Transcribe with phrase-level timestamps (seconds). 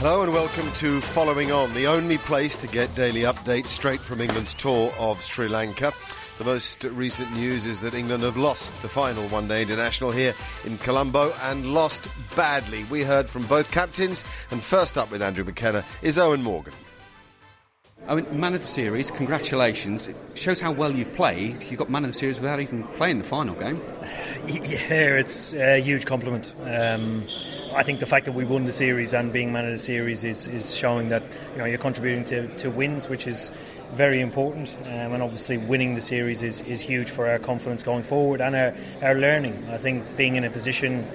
[0.00, 4.20] Hello and welcome to Following On, the only place to get daily updates straight from
[4.20, 5.92] England's tour of Sri Lanka.
[6.38, 10.34] The most recent news is that England have lost the final one day international here
[10.64, 12.84] in Colombo and lost badly.
[12.84, 16.74] We heard from both captains, and first up with Andrew McKenna is Eoin Morgan.
[18.08, 20.08] I mean, man of the series, congratulations.
[20.08, 21.62] It shows how well you've played.
[21.64, 23.82] You got man of the series without even playing the final game.
[24.48, 26.54] Yeah, it's a huge compliment.
[26.62, 27.26] Um,
[27.74, 30.24] I think the fact that we won the series and being man of the series
[30.24, 33.50] is, is showing that you know you're contributing to, to wins, which is
[33.92, 34.74] very important.
[34.86, 38.56] Um, and obviously, winning the series is, is huge for our confidence going forward and
[38.56, 39.68] our, our learning.
[39.70, 41.06] I think being in a position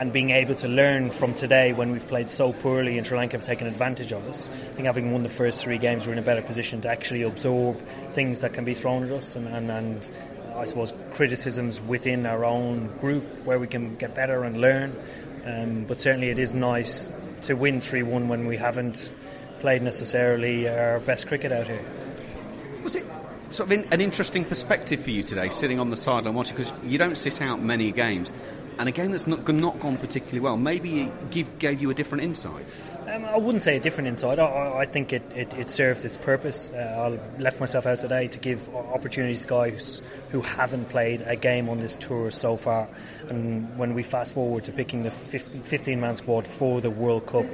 [0.00, 3.36] and being able to learn from today when we've played so poorly and Sri Lanka
[3.36, 4.48] have taken advantage of us.
[4.48, 7.20] I think having won the first three games, we're in a better position to actually
[7.20, 7.78] absorb
[8.12, 10.10] things that can be thrown at us and, and, and
[10.56, 14.96] I suppose criticisms within our own group where we can get better and learn.
[15.44, 17.12] Um, but certainly, it is nice
[17.42, 19.12] to win 3 1 when we haven't
[19.60, 21.84] played necessarily our best cricket out here.
[22.82, 23.04] Was it
[23.50, 26.56] sort of an interesting perspective for you today, sitting on the sideline watching?
[26.56, 28.32] Because you don't sit out many games
[28.80, 31.94] and a game that's not, not gone particularly well, maybe it give, gave you a
[31.94, 32.64] different insight?
[33.06, 34.38] Um, I wouldn't say a different insight.
[34.38, 36.70] I, I think it, it, it, served its purpose.
[36.72, 41.36] Uh, I left myself out today to give opportunities to guys who haven't played a
[41.36, 42.88] game on this tour so far.
[43.28, 47.44] And when we fast forward to picking the 15 man squad for the World Cup,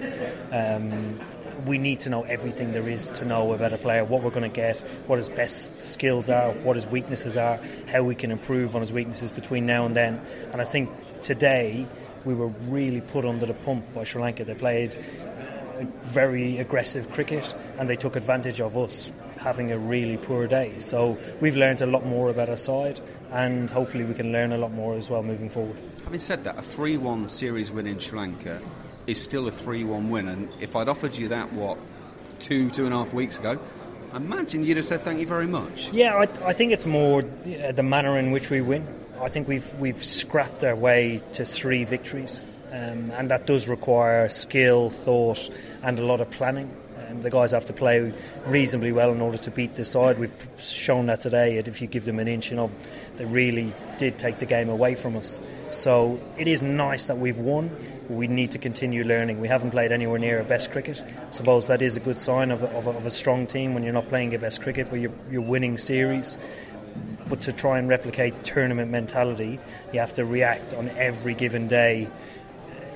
[0.52, 1.18] um,
[1.66, 4.48] we need to know everything there is to know about a player, what we're going
[4.48, 4.76] to get,
[5.08, 7.58] what his best skills are, what his weaknesses are,
[7.88, 10.20] how we can improve on his weaknesses between now and then.
[10.52, 10.90] And I think
[11.22, 11.86] today
[12.24, 14.44] we were really put under the pump by Sri Lanka.
[14.44, 14.98] They played
[16.02, 20.78] very aggressive cricket and they took advantage of us having a really poor day.
[20.78, 23.00] So we've learned a lot more about our side
[23.32, 25.78] and hopefully we can learn a lot more as well moving forward.
[26.04, 28.60] Having said that, a 3 1 series win in Sri Lanka
[29.06, 30.28] is still a 3 1 win.
[30.28, 31.78] And if I'd offered you that, what,
[32.38, 33.58] two, two and a half weeks ago,
[34.12, 35.92] I imagine you'd have said thank you very much.
[35.92, 38.86] Yeah, I, I think it's more uh, the manner in which we win.
[39.20, 44.28] I think we've we've scrapped our way to three victories, um, and that does require
[44.28, 45.48] skill, thought,
[45.82, 46.70] and a lot of planning.
[47.08, 48.12] Um, the guys have to play
[48.46, 50.18] reasonably well in order to beat this side.
[50.18, 51.56] We've shown that today.
[51.56, 52.70] If you give them an inch, you know,
[53.16, 55.40] they really did take the game away from us.
[55.70, 57.70] So it is nice that we've won.
[58.08, 59.40] We need to continue learning.
[59.40, 61.02] We haven't played anywhere near our best cricket.
[61.02, 63.74] I suppose that is a good sign of a, of a, of a strong team
[63.74, 66.38] when you're not playing your best cricket, but you're, you're winning series.
[67.28, 69.58] But to try and replicate tournament mentality,
[69.92, 72.08] you have to react on every given day.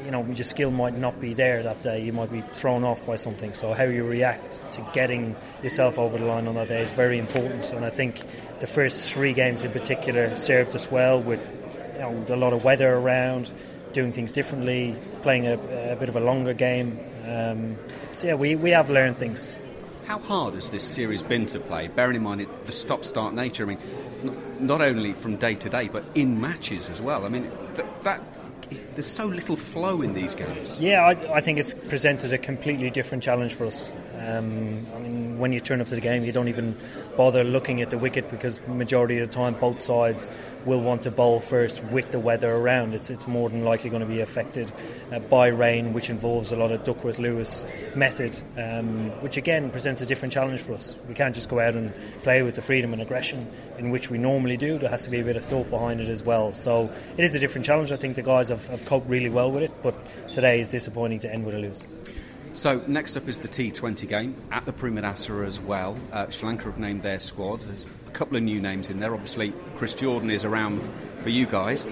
[0.05, 2.03] You know, your skill might not be there that day.
[2.03, 3.53] You might be thrown off by something.
[3.53, 7.19] So how you react to getting yourself over the line on that day is very
[7.19, 7.73] important.
[7.73, 8.23] And I think
[8.61, 11.41] the first three games in particular served us well with
[11.95, 13.51] you know, a lot of weather around,
[13.93, 15.55] doing things differently, playing a,
[15.93, 16.99] a bit of a longer game.
[17.29, 17.77] Um,
[18.13, 19.49] so yeah, we, we have learned things.
[20.11, 23.63] How hard has this series been to play, bearing in mind it, the stop-start nature?
[23.63, 23.79] I mean,
[24.59, 27.25] not only from day to day, but in matches as well.
[27.25, 28.21] I mean, th- that
[29.01, 30.77] there's so little flow in these games.
[30.79, 33.91] Yeah, I, I, think it's presented a completely different challenge for us.
[34.19, 36.77] Um, I mean, when you turn up to the game, you don't even
[37.17, 40.31] bother looking at the wicket because majority of the time both sides
[40.67, 42.93] will want to bowl first with the weather around.
[42.93, 44.71] It's it's more than likely going to be affected
[45.11, 47.65] uh, by rain, which involves a lot of Duckworth Lewis
[47.95, 50.97] method, um, which again presents a different challenge for us.
[51.09, 54.19] We can't just go out and play with the freedom and aggression in which we
[54.19, 54.79] normally do.
[54.79, 56.53] There has to be a bit of thought behind it as well.
[56.53, 57.93] So it is a different challenge.
[57.93, 59.95] I think the guys have, have coped really well with it, but
[60.29, 61.87] today is disappointing to end with a lose.
[62.53, 65.97] So next up is the T20 game at the Premadasa as well.
[66.13, 67.61] Uh, Sri Lanka have named their squad.
[67.61, 69.15] There's a couple of new names in there.
[69.15, 70.83] Obviously, Chris Jordan is around
[71.23, 71.87] for you guys.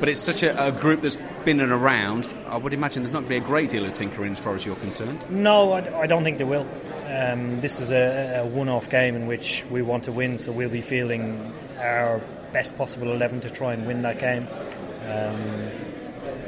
[0.00, 2.32] But it's such a, a group that's been and around.
[2.48, 4.54] I would imagine there's not going to be a great deal of tinkering as far
[4.54, 5.30] as you're concerned.
[5.30, 6.66] No, I, I don't think there will.
[7.06, 10.70] Um, this is a, a one-off game in which we want to win, so we'll
[10.70, 12.22] be feeling our
[12.54, 14.48] best possible eleven to try and win that game.
[15.06, 15.83] Um,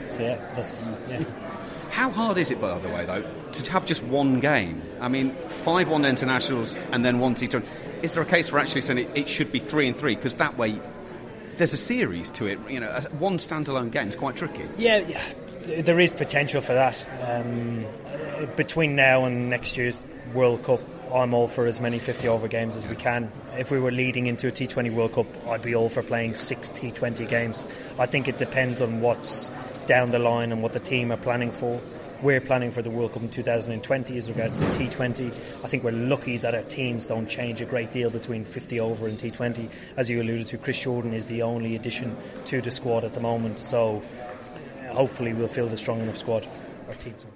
[0.08, 1.24] so yeah, that's yeah.
[1.90, 4.82] How hard is it, by the way, though, to have just one game?
[5.00, 7.64] I mean, five one internationals and then one T20.
[8.02, 10.14] Is there a case for actually saying it, it should be three and three?
[10.14, 10.78] Because that way,
[11.56, 12.58] there's a series to it.
[12.68, 14.64] You know, one standalone game is quite tricky.
[14.76, 15.22] Yeah, yeah,
[15.82, 17.06] there is potential for that.
[17.22, 17.86] Um,
[18.56, 20.04] between now and next year's
[20.34, 20.80] World Cup,
[21.12, 23.30] I'm all for as many 50 over games as we can.
[23.56, 26.68] If we were leading into a T20 World Cup, I'd be all for playing six
[26.70, 27.66] T20 games.
[27.98, 29.50] I think it depends on what's
[29.86, 31.80] down the line and what the team are planning for.
[32.22, 35.28] We're planning for the World Cup in 2020 as regards to T20.
[35.62, 39.06] I think we're lucky that our teams don't change a great deal between 50 over
[39.06, 39.68] and T20.
[39.98, 42.16] As you alluded to, Chris Jordan is the only addition
[42.46, 44.02] to the squad at the moment, so
[44.90, 46.46] hopefully we'll field a strong enough squad,
[46.86, 47.26] our teams.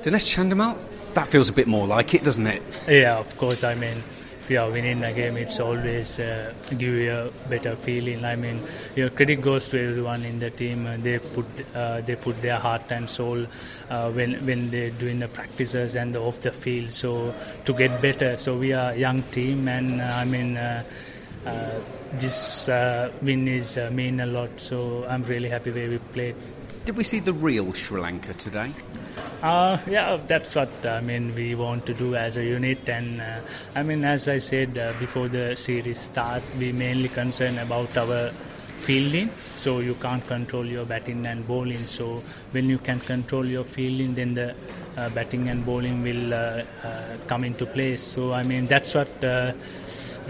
[0.00, 0.78] Dinesh Chandimal,
[1.14, 2.62] that feels a bit more like it, doesn't it?
[2.88, 3.64] Yeah, of course.
[3.64, 4.02] I mean,
[4.50, 8.24] you are winning a game, it's always uh, give you a better feeling.
[8.24, 8.60] I mean,
[8.96, 10.86] your credit goes to everyone in the team.
[10.86, 13.46] Uh, they put uh, they put their heart and soul
[13.88, 16.92] uh, when when they're doing the practices and the off the field.
[16.92, 18.36] So to get better.
[18.36, 20.56] So we are a young team, and uh, I mean.
[20.56, 20.82] Uh,
[22.14, 22.68] this
[23.22, 26.34] win is mean a lot, so I'm really happy where we played.
[26.84, 28.72] Did we see the real Sri Lanka today?
[29.42, 31.34] Uh, yeah, that's what I mean.
[31.34, 33.40] We want to do as a unit, and uh,
[33.74, 38.28] I mean, as I said uh, before the series start, we mainly concern about our
[38.80, 39.30] fielding.
[39.56, 41.86] So you can't control your batting and bowling.
[41.86, 42.22] So
[42.52, 44.54] when you can control your fielding, then the
[44.98, 48.02] uh, batting and bowling will uh, uh, come into place.
[48.02, 49.08] So I mean, that's what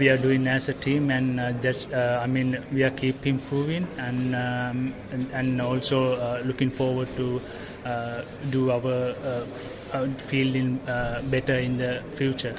[0.01, 4.35] we are doing as a team, and that's I mean, we are keep improving, and
[4.35, 5.99] um, and, and, also
[6.43, 7.39] looking forward to.
[7.83, 9.15] Uh, do our
[9.91, 12.53] uh, fielding uh, better in the future.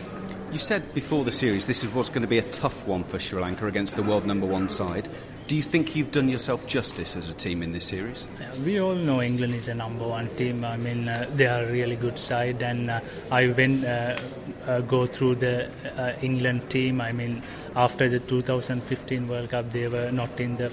[0.51, 3.21] You said before the series this is what's going to be a tough one for
[3.21, 5.09] Sri Lanka against the world number one side.
[5.49, 8.27] Do you think you've done yourself justice as a team in this series?
[8.65, 10.65] We all know England is a number one team.
[10.65, 13.01] I mean, uh, they are a really good side, and uh,
[13.31, 14.17] I went uh,
[14.83, 15.69] go through the
[16.23, 17.01] England team.
[17.01, 17.43] I mean,
[17.77, 20.73] after the 2015 World Cup, they were not in the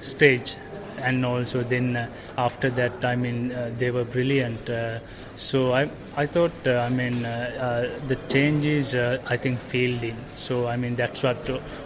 [0.00, 0.56] stage
[1.02, 2.08] and also then uh,
[2.38, 5.00] after that I mean uh, they were brilliant uh,
[5.40, 7.30] so I I thought uh, I mean uh,
[7.66, 11.38] uh, the change is uh, I think fielding so I mean that's what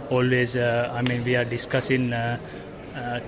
[0.09, 2.37] always uh, I mean we are discussing uh,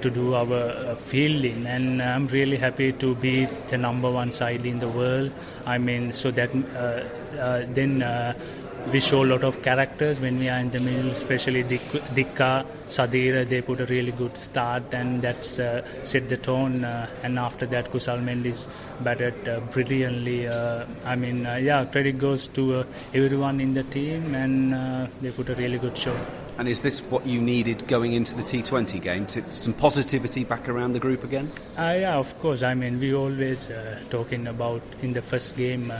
[0.01, 4.79] to do our fielding and I'm really happy to be the number one side in
[4.79, 5.31] the world.
[5.65, 6.51] I mean so that
[7.75, 8.03] then
[8.91, 13.47] we show a lot of characters when we are in the middle, especially Dikka, Sadeera,
[13.47, 16.85] they put a really good start and that's uh, set the tone.
[16.85, 18.67] Uh, and after that, Kusal Mendis
[19.03, 20.47] batted uh, brilliantly.
[20.47, 25.31] Uh, I mean, uh, yeah, credit goes to uh, everyone in the team and they
[25.31, 26.17] put a really good show.
[26.57, 29.25] And is this what you needed going into the T20 game?
[29.27, 31.51] To, some positivity back around the group again?
[31.77, 32.63] yeah, of course.
[32.63, 33.69] I mean, we always
[34.09, 35.91] talking about in the first game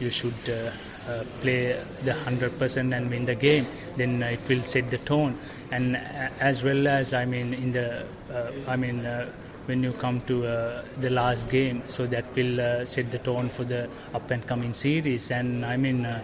[0.00, 1.72] you should uh, play
[2.02, 3.64] the 100% and win the game,
[3.96, 5.38] then it will set the tone.
[5.70, 9.06] And uh, as well as, I mean, in the, uh, I mean,
[9.66, 11.82] when you come to uh, the last game.
[11.86, 15.30] So that will uh, set the tone for the up and coming series.
[15.30, 16.22] And I mean, uh,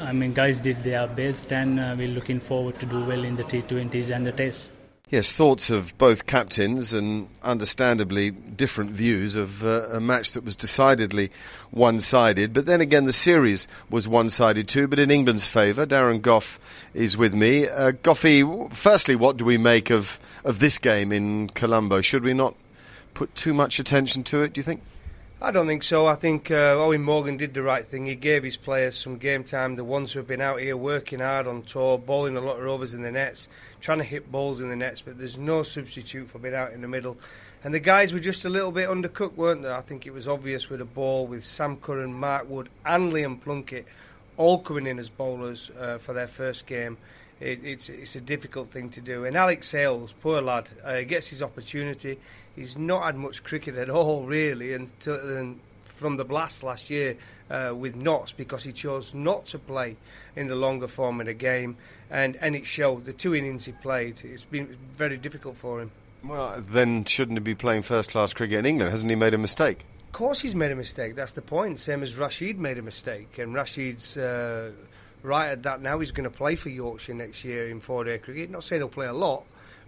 [0.00, 3.44] I mean, guys did their best, and we're looking forward to do well in the
[3.44, 4.70] T20s and the Tests.
[5.10, 10.56] Yes, thoughts of both captains and understandably different views of uh, a match that was
[10.56, 11.30] decidedly
[11.70, 12.54] one sided.
[12.54, 15.84] But then again, the series was one sided too, but in England's favour.
[15.84, 16.58] Darren Gough
[16.94, 17.68] is with me.
[17.68, 22.00] Uh, Goughy, firstly, what do we make of, of this game in Colombo?
[22.00, 22.54] Should we not
[23.12, 24.80] put too much attention to it, do you think?
[25.44, 26.06] I don't think so.
[26.06, 28.06] I think uh, Eoin Morgan did the right thing.
[28.06, 31.20] He gave his players some game time, the ones who have been out here working
[31.20, 33.46] hard on tour, bowling a lot of overs in the nets,
[33.82, 36.80] trying to hit balls in the nets, but there's no substitute for being out in
[36.80, 37.18] the middle.
[37.62, 39.70] And the guys were just a little bit undercooked, weren't they?
[39.70, 43.38] I think it was obvious with a ball with Sam Curran, Mark Wood, and Liam
[43.38, 43.84] Plunkett
[44.38, 46.96] all coming in as bowlers uh, for their first game.
[47.40, 49.24] It, it's it's a difficult thing to do.
[49.24, 52.18] And Alex Hales, poor lad, uh, gets his opportunity.
[52.56, 57.16] He's not had much cricket at all, really, until, and from the blast last year
[57.50, 59.96] uh, with Notts because he chose not to play
[60.36, 61.76] in the longer form of the game,
[62.10, 63.04] and, and it showed.
[63.04, 65.90] The two innings he played, it's been very difficult for him.
[66.24, 68.90] Well, then shouldn't he be playing first class cricket in England?
[68.90, 69.84] Hasn't he made a mistake?
[70.06, 71.16] Of course, he's made a mistake.
[71.16, 71.80] That's the point.
[71.80, 74.16] Same as Rashid made a mistake, and Rashid's.
[74.16, 74.70] Uh,
[75.24, 75.98] right at that now.
[75.98, 78.50] He's going to play for Yorkshire next year in four day cricket.
[78.50, 79.44] Not saying he'll play a lot,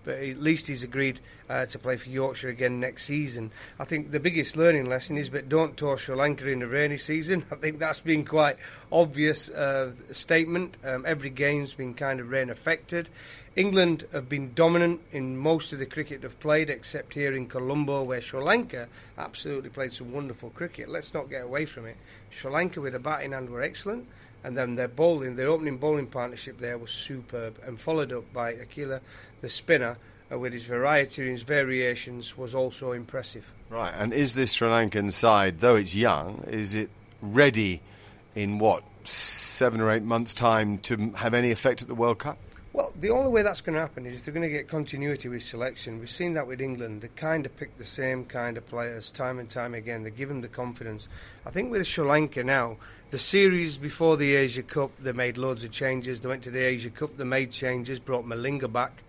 [0.06, 1.20] but at least he's agreed
[1.50, 3.50] uh, to play for Yorkshire again next season.
[3.78, 6.96] I think the biggest learning lesson is, but don't tour Sri Lanka in the rainy
[6.96, 7.44] season.
[7.52, 8.56] I think that's been quite
[8.90, 10.76] obvious uh, statement.
[10.84, 13.10] Um, every game's been kind of rain affected.
[13.56, 18.04] England have been dominant in most of the cricket they've played, except here in Colombo,
[18.04, 18.86] where Sri Lanka
[19.18, 20.88] absolutely played some wonderful cricket.
[20.88, 21.96] Let's not get away from it.
[22.30, 24.06] Sri Lanka with a batting hand were excellent
[24.44, 28.54] and then their bowling, their opening bowling partnership there was superb, and followed up by
[28.54, 29.00] Akila,
[29.40, 29.96] the spinner,
[30.30, 33.44] uh, with his variety and his variations, was also impressive.
[33.70, 36.90] Right, and is this Sri Lankan side, though it's young, is it
[37.20, 37.80] ready
[38.34, 42.38] in what seven or eight months' time to have any effect at the World Cup?
[42.76, 45.30] Well, the only way that's going to happen is if they're going to get continuity
[45.30, 45.98] with selection.
[45.98, 47.00] We've seen that with England.
[47.00, 50.02] They kind of pick the same kind of players time and time again.
[50.02, 51.08] They give them the confidence.
[51.46, 52.76] I think with Sri Lanka now,
[53.12, 56.20] the series before the Asia Cup, they made loads of changes.
[56.20, 59.02] They went to the Asia Cup, they made changes, brought Malinga back.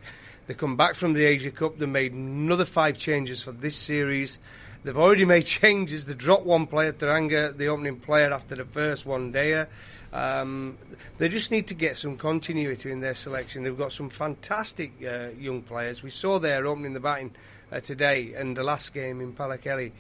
[0.45, 4.39] They come back from the Asia Cup, they made another five changes for this series.
[4.85, 6.05] They've already made changes.
[6.05, 9.65] They dropped one player, Tharanga, the opening player, after the first one day.
[10.13, 10.77] Um,
[11.17, 13.63] they just need to get some continuity in their selection.
[13.63, 16.01] They've got some fantastic uh, young players.
[16.01, 17.31] We saw their opening the batting
[17.71, 19.91] uh, today and the last game in Pallekele.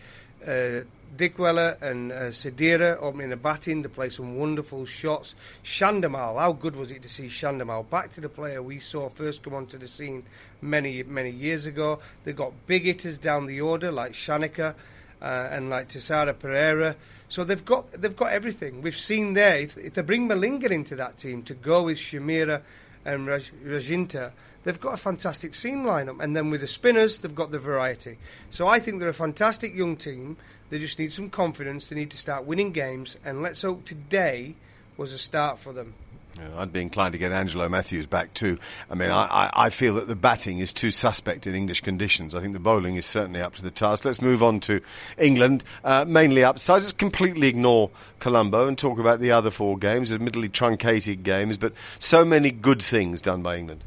[0.45, 0.81] Uh,
[1.15, 5.33] Dickwella and uh, Sadeera opening the batting to play some wonderful shots.
[5.63, 9.41] Chandimal, how good was it to see Chandimal back to the player we saw first
[9.41, 10.23] come onto the scene
[10.61, 11.99] many many years ago?
[12.23, 14.75] They've got big hitters down the order like Shanaka
[15.21, 16.95] uh, and like Thisara Perera.
[17.29, 18.81] So they've got they've got everything.
[18.81, 22.61] We've seen there if, if they bring Malinga into that team to go with Chameera
[23.05, 24.31] and Raj- Rajitha,
[24.63, 26.21] they've got a fantastic seam lineup.
[26.21, 28.17] And then with the spinners, they've got the variety.
[28.49, 30.37] So I think they're a fantastic young team.
[30.69, 31.89] They just need some confidence.
[31.89, 33.17] They need to start winning games.
[33.23, 34.55] And let's hope today
[34.97, 35.93] was a start for them.
[36.37, 38.59] Yeah, I'd be inclined to get Angelo Mathews back too.
[38.91, 42.35] I mean, I, I, I, feel that the batting is too suspect in English conditions.
[42.35, 44.05] I think the bowling is certainly up to the task.
[44.05, 44.81] Let's move on to
[45.17, 46.85] England, uh, mainly upsides.
[46.85, 47.89] Let's completely ignore
[48.19, 52.81] Colombo and talk about the other four games, admittedly truncated games, but so many good
[52.81, 53.83] things done by England.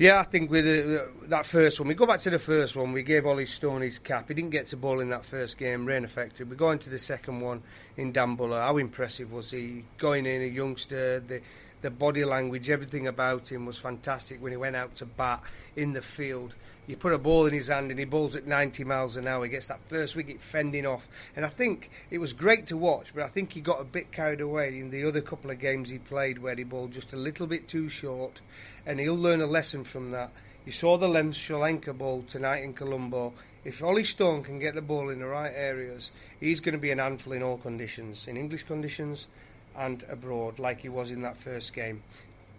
[0.00, 2.92] Yeah, I think with uh, that first one, we go back to the first one.
[2.92, 4.28] We gave Ollie Stone his cap.
[4.28, 6.48] He didn't get to bowl in that first game, rain affected.
[6.48, 7.62] We go into the second one
[7.98, 8.62] in Dambulla.
[8.62, 9.84] How impressive was he?
[9.98, 11.42] Going in, a youngster, the
[11.82, 15.42] the body language, everything about him was fantastic when he went out to bat
[15.76, 16.54] in the field.
[16.86, 19.44] You put a ball in his hand and he bowls at 90 miles an hour.
[19.44, 21.08] He gets that first wicket fending off.
[21.36, 24.10] And I think it was great to watch, but I think he got a bit
[24.12, 27.16] carried away in the other couple of games he played where he bowled just a
[27.16, 28.40] little bit too short.
[28.84, 30.32] And he'll learn a lesson from that.
[30.66, 33.32] You saw the length Sri Lanka ball tonight in Colombo.
[33.64, 36.10] If Ollie Stone can get the ball in the right areas,
[36.40, 39.26] he's going to be an handful in all conditions, in English conditions
[39.76, 42.02] and abroad, like he was in that first game.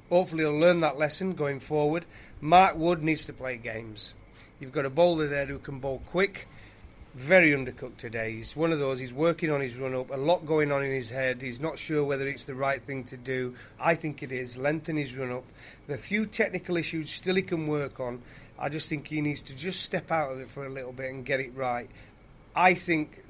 [0.10, 2.06] Hopefully, he'll learn that lesson going forward.
[2.41, 4.13] Mark Wood needs to play games.
[4.60, 6.48] You've got a bowler there who can bowl quick,
[7.15, 8.34] very undercooked today.
[8.34, 10.94] He's one of those, he's working on his run up, a lot going on in
[10.94, 11.41] his head.
[11.41, 13.56] He's not sure whether it's the right thing to do.
[13.80, 14.58] I think it is.
[14.58, 15.44] Lengthen his run up.
[15.88, 18.22] The few technical issues still he can work on.
[18.60, 21.10] I just think he needs to just step out of it for a little bit
[21.10, 21.89] and get it right.
[22.56, 23.24] I think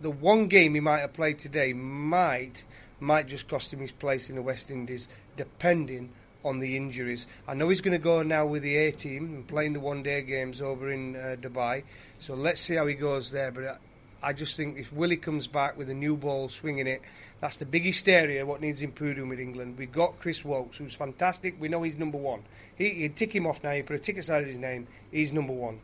[0.00, 2.64] the one game he might have played today might
[3.00, 6.10] might just cost him his place in the West Indies, depending
[6.44, 7.26] on the injuries.
[7.46, 10.02] I know he's going to go now with the A team and playing the one
[10.02, 11.84] day games over in uh, Dubai.
[12.20, 13.50] So let's see how he goes there.
[13.50, 13.80] But
[14.22, 17.02] I just think if Willey comes back with a new ball swinging it,
[17.40, 19.76] that's the biggest area what needs improving with England.
[19.78, 21.60] We've got Chris Woakes, who's fantastic.
[21.60, 22.42] We know he's number one.
[22.76, 25.52] He, you tick him off now, you put a tick aside his name, he's number
[25.52, 25.80] one.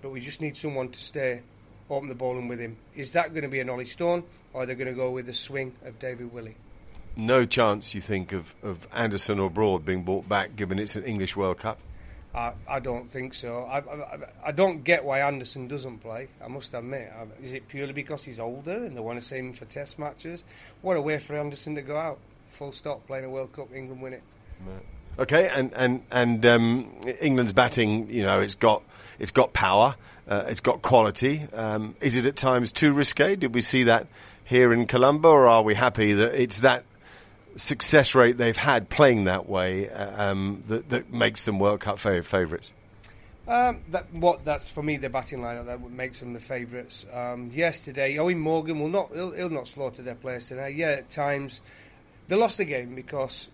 [0.00, 1.42] But we just need someone to stay
[1.90, 2.76] open the bowling with him.
[2.94, 5.26] Is that going to be an Ollie Stone, or are they going to go with
[5.26, 6.56] the swing of David Willey?
[7.16, 11.04] No chance, you think, of, of Anderson or Broad being brought back, given it's an
[11.04, 11.78] English World Cup?
[12.34, 13.64] I, I don't think so.
[13.64, 16.28] I, I, I, don't get why Anderson doesn't play.
[16.42, 17.12] I must admit.
[17.42, 20.42] Is it purely because he's older and they want to save him for Test matches?
[20.80, 22.18] What a way for Anderson to go out.
[22.52, 23.06] Full stop.
[23.06, 24.22] Playing a World Cup, England win it.
[25.18, 26.90] Okay, and and and um,
[27.20, 28.08] England's batting.
[28.08, 28.82] You know, it's got
[29.18, 29.94] it's got power.
[30.26, 31.46] Uh, it's got quality.
[31.52, 33.36] Um, is it at times too risque?
[33.36, 34.06] Did we see that
[34.44, 36.84] here in Colombo, or are we happy that it's that
[37.56, 41.98] success rate they've had playing that way uh, um, that, that, makes them World Cup
[41.98, 42.72] favourites?
[43.46, 47.04] Um, that what that's for me the batting lineup that makes them the favourites.
[47.12, 50.70] Um, yesterday, Eoin Morgan will not he'll, he'll, not slaughter their players today.
[50.70, 51.60] Yeah, at times
[52.28, 53.50] they lost the game because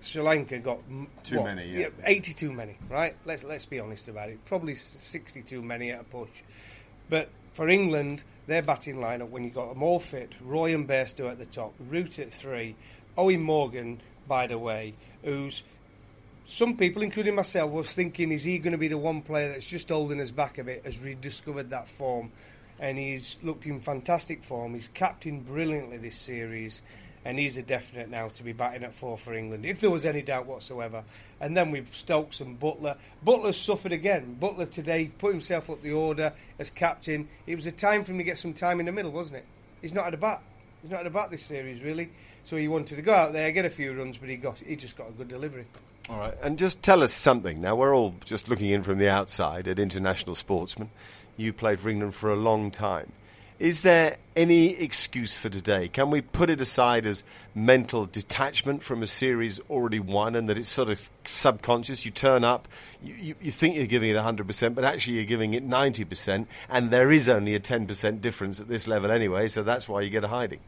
[0.00, 0.78] Sri Lanka got
[1.24, 1.88] too what, many, yeah.
[2.04, 2.76] eighty too many.
[2.88, 3.16] Right?
[3.24, 4.44] Let's let's be honest about it.
[4.44, 6.30] Probably sixty too many at a push.
[7.08, 11.30] But for England, their batting lineup when you got them all fit, Roy and Bairstow
[11.30, 12.76] at the top, Root at three,
[13.16, 15.62] Eoin Morgan, by the way, who's
[16.48, 19.68] some people, including myself, was thinking, is he going to be the one player that's
[19.68, 22.30] just holding us back a bit, has rediscovered that form,
[22.78, 24.74] and he's looked in fantastic form.
[24.74, 26.82] He's captained brilliantly this series,
[27.26, 30.06] and he's a definite now to be batting at four for England, if there was
[30.06, 31.02] any doubt whatsoever.
[31.40, 32.96] And then we've Stokes and Buttler.
[33.26, 34.38] Buttler's suffered again.
[34.40, 37.28] Buttler today put himself up the order as captain.
[37.48, 39.44] It was a time for him to get some time in the middle, wasn't it?
[39.82, 40.40] He's not had a bat.
[40.82, 42.10] He's not had a bat this series, really.
[42.44, 44.76] So he wanted to go out there, get a few runs, but he got he
[44.76, 45.66] just got a good delivery.
[46.08, 47.60] All right, and just tell us something.
[47.60, 50.90] Now we're all just looking in from the outside at international sportsmen.
[51.36, 53.10] You played for England for a long time.
[53.58, 55.88] Is there any excuse for today?
[55.88, 57.22] Can we put it aside as
[57.54, 62.04] mental detachment from a series already won and that it's sort of subconscious?
[62.04, 62.68] You turn up,
[63.02, 67.10] you, you, think you're giving it 100%, but actually you're giving it 90%, and there
[67.10, 70.28] is only a 10% difference at this level anyway, so that's why you get a
[70.28, 70.60] hiding.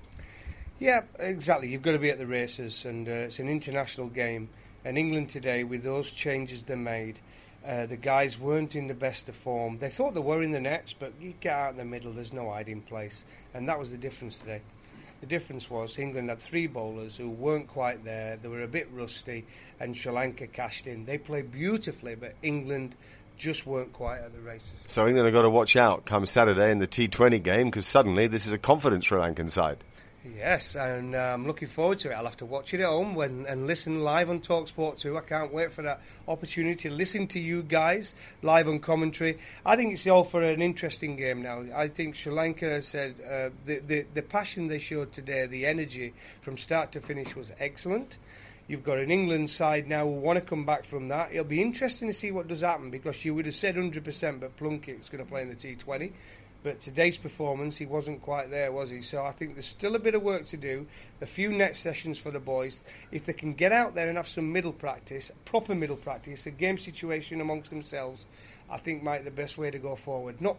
[0.79, 1.69] Yeah, exactly.
[1.69, 4.49] You've got to be at the races, and uh, it's an international game.
[4.87, 7.21] And England today, with those changes they made,
[7.67, 9.79] uh, the guys weren't in the best of form.
[9.79, 12.33] They thought they were in the nets, but you get out in the middle, there's
[12.33, 13.25] no hiding place.
[13.55, 14.61] And that was the difference today.
[15.21, 18.39] The difference was England had three bowlers who weren't quite there.
[18.41, 19.45] They were a bit rusty,
[19.81, 21.05] and Sri Lanka cashed in.
[21.05, 22.95] They played beautifully, but England
[23.37, 24.71] just weren't quite at the races.
[24.87, 28.27] So England have got to watch out come Saturday in the T20 game because suddenly
[28.29, 29.79] this is a confident Sri Lankan side.
[30.37, 32.15] Yes, and uh, I'm looking forward to it.
[32.15, 35.17] I'll have to watch it at home when, and listen live on Talksport too.
[35.17, 39.39] I can't wait for that opportunity to listen to you guys live on commentary.
[39.65, 41.65] I think it's all for an interesting game now.
[41.75, 46.15] I think Sri Lanka said uh, the, the the passion they showed today, the energy
[46.41, 48.19] from start to finish was excellent.
[48.69, 51.31] You've got an England side now who want to come back from that.
[51.33, 54.57] It'll be interesting to see what does happen because you would have said 100%, but
[54.59, 56.13] Plunkett's going to play in the T20.
[56.65, 59.01] But today's performance, he wasn't quite there, was he?
[59.01, 60.87] So I think there's still a bit of work to do.
[61.21, 62.81] A few net sessions for the boys.
[63.13, 66.51] If they can get out there and have some middle practice, proper middle practice, a
[66.51, 68.25] game situation amongst themselves,
[68.69, 70.41] I think might be the best way to go forward.
[70.41, 70.57] Not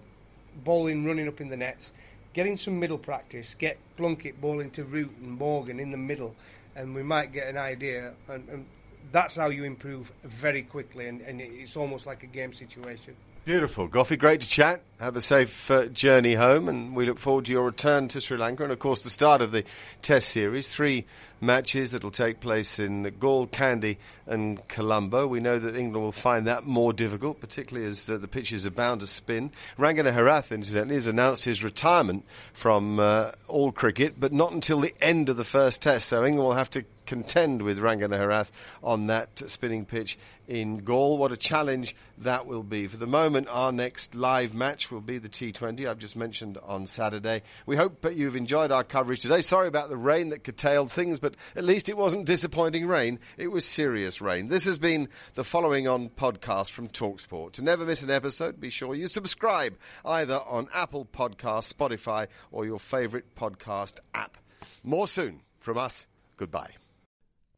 [0.63, 1.91] bowling, running up in the nets.
[2.33, 3.53] Getting some middle practice.
[3.55, 6.33] Get Plunkett bowling to Root and Morgan in the middle,
[6.75, 8.13] and we might get an idea.
[8.29, 8.65] And, and
[9.11, 13.15] that's how you improve very quickly, and, and it's almost like a game situation.
[13.49, 13.89] Beautiful.
[13.89, 14.83] Goughy, great to chat.
[14.99, 18.37] Have a safe uh, journey home, and we look forward to your return to Sri
[18.37, 19.63] Lanka and, of course, the start of the
[20.03, 20.71] Test Series.
[20.71, 21.07] Three
[21.41, 25.25] matches that will take place in Galle, Kandy, and Colombo.
[25.25, 28.71] We know that England will find that more difficult, particularly as uh, the pitches are
[28.71, 29.51] bound to spin.
[29.79, 34.93] Rangana Herath, incidentally, has announced his retirement from uh, all cricket, but not until the
[35.01, 38.51] end of the first Test, so England will have to contend with Rangana Herath
[38.83, 41.17] on that spinning pitch in Galle.
[41.17, 42.85] What a challenge that will be.
[42.85, 46.85] For the moment, our next live match will be the T20 I've just mentioned on
[46.85, 47.41] Saturday.
[47.65, 49.41] We hope that you've enjoyed our coverage today.
[49.41, 53.19] Sorry about the rain that curtailed things, but at least it wasn't disappointing rain.
[53.37, 54.47] It was serious rain.
[54.47, 57.53] This has been the following on podcast from Talksport.
[57.53, 62.67] To never miss an episode, be sure you subscribe either on Apple Podcasts, Spotify, or
[62.67, 64.37] your favourite podcast app.
[64.83, 66.05] More soon from us.
[66.37, 66.88] Goodbye.